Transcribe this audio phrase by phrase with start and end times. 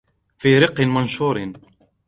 [0.37, 1.53] فِي رَقٍّ مَنْشُورٍ